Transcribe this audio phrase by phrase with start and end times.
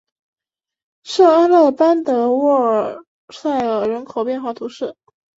[1.03, 4.95] 圣阿勒班德沃塞尔人口变化图示